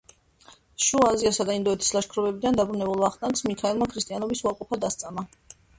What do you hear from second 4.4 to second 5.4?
უარყოფა დასწამა.